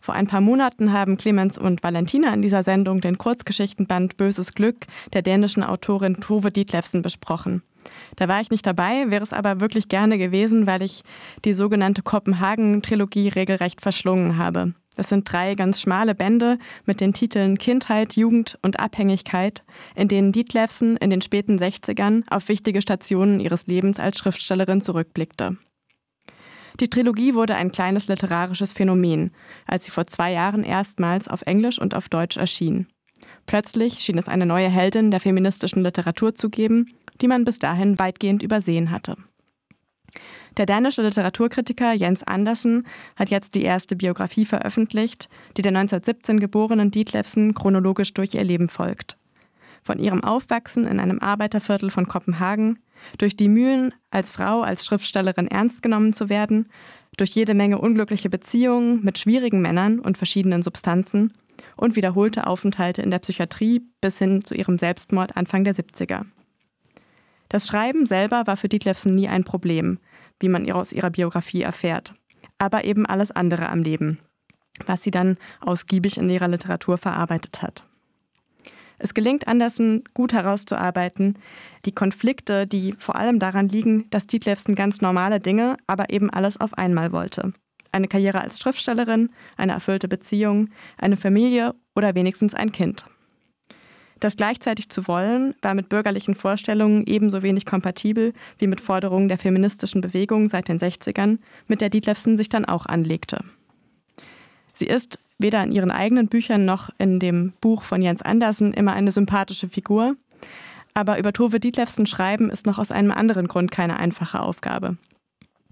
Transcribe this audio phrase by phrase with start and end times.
[0.00, 4.86] Vor ein paar Monaten haben Clemens und Valentina in dieser Sendung den Kurzgeschichtenband Böses Glück
[5.12, 7.62] der dänischen Autorin Tove Dietlefsen besprochen.
[8.16, 11.02] Da war ich nicht dabei, wäre es aber wirklich gerne gewesen, weil ich
[11.44, 14.74] die sogenannte Kopenhagen-Trilogie regelrecht verschlungen habe.
[14.96, 19.64] Das sind drei ganz schmale Bände mit den Titeln Kindheit, Jugend und Abhängigkeit,
[19.94, 25.56] in denen Dietlefsen in den späten 60ern auf wichtige Stationen ihres Lebens als Schriftstellerin zurückblickte.
[26.80, 29.32] Die Trilogie wurde ein kleines literarisches Phänomen,
[29.66, 32.86] als sie vor zwei Jahren erstmals auf Englisch und auf Deutsch erschien.
[33.44, 36.86] Plötzlich schien es eine neue Heldin der feministischen Literatur zu geben,
[37.20, 39.16] die man bis dahin weitgehend übersehen hatte.
[40.56, 46.90] Der dänische Literaturkritiker Jens Andersen hat jetzt die erste Biografie veröffentlicht, die der 1917 geborenen
[46.90, 49.19] Dietlefsen chronologisch durch ihr Leben folgt.
[49.82, 52.78] Von ihrem Aufwachsen in einem Arbeiterviertel von Kopenhagen,
[53.18, 56.68] durch die Mühen, als Frau, als Schriftstellerin ernst genommen zu werden,
[57.16, 61.32] durch jede Menge unglückliche Beziehungen mit schwierigen Männern und verschiedenen Substanzen
[61.76, 66.24] und wiederholte Aufenthalte in der Psychiatrie bis hin zu ihrem Selbstmord Anfang der 70er.
[67.48, 69.98] Das Schreiben selber war für Dietlefsen nie ein Problem,
[70.38, 72.14] wie man aus ihrer Biografie erfährt,
[72.58, 74.18] aber eben alles andere am Leben,
[74.86, 77.89] was sie dann ausgiebig in ihrer Literatur verarbeitet hat.
[79.02, 81.38] Es gelingt Andersen gut herauszuarbeiten,
[81.86, 86.60] die Konflikte, die vor allem daran liegen, dass Dietlefsen ganz normale Dinge, aber eben alles
[86.60, 87.54] auf einmal wollte.
[87.92, 93.06] Eine Karriere als Schriftstellerin, eine erfüllte Beziehung, eine Familie oder wenigstens ein Kind.
[94.20, 99.38] Das gleichzeitig zu wollen, war mit bürgerlichen Vorstellungen ebenso wenig kompatibel wie mit Forderungen der
[99.38, 103.42] feministischen Bewegung seit den 60ern, mit der Dietlefsen sich dann auch anlegte.
[104.74, 108.92] Sie ist weder in ihren eigenen Büchern noch in dem Buch von Jens Andersen immer
[108.92, 110.16] eine sympathische Figur,
[110.94, 114.96] aber über Tove Dietlefsen schreiben ist noch aus einem anderen Grund keine einfache Aufgabe.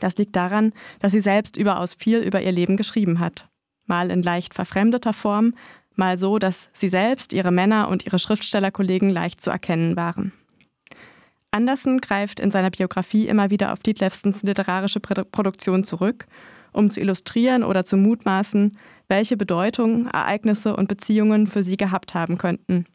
[0.00, 3.48] Das liegt daran, dass sie selbst überaus viel über ihr Leben geschrieben hat.
[3.86, 5.54] Mal in leicht verfremdeter Form,
[5.94, 10.32] mal so, dass sie selbst, ihre Männer und ihre Schriftstellerkollegen leicht zu erkennen waren.
[11.50, 16.26] Andersen greift in seiner Biografie immer wieder auf Dietlefsens literarische Produktion zurück,
[16.72, 18.76] um zu illustrieren oder zu mutmaßen,
[19.08, 22.86] welche Bedeutung Ereignisse und Beziehungen für sie gehabt haben könnten.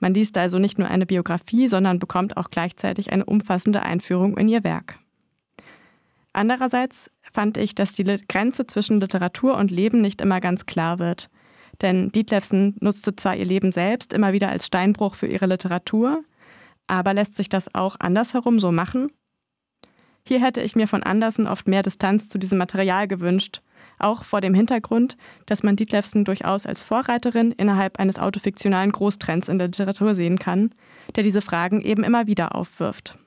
[0.00, 4.48] Man liest also nicht nur eine Biografie, sondern bekommt auch gleichzeitig eine umfassende Einführung in
[4.48, 4.98] ihr Werk.
[6.32, 11.30] Andererseits fand ich, dass die Grenze zwischen Literatur und Leben nicht immer ganz klar wird.
[11.80, 16.24] Denn Dietlefsen nutzte zwar ihr Leben selbst immer wieder als Steinbruch für ihre Literatur,
[16.86, 19.10] aber lässt sich das auch andersherum so machen?
[20.26, 23.60] Hier hätte ich mir von Andersen oft mehr Distanz zu diesem Material gewünscht,
[23.98, 29.58] auch vor dem Hintergrund, dass man Dietlefsen durchaus als Vorreiterin innerhalb eines autofiktionalen Großtrends in
[29.58, 30.74] der Literatur sehen kann,
[31.14, 33.18] der diese Fragen eben immer wieder aufwirft.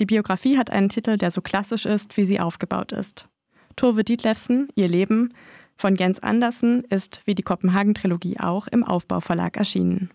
[0.00, 3.28] Die Biografie hat einen Titel, der so klassisch ist, wie sie aufgebaut ist.
[3.76, 5.32] Tove Dietlefsen, Ihr Leben,
[5.76, 10.10] von Jens Andersen ist wie die Kopenhagen-Trilogie auch im Aufbauverlag erschienen.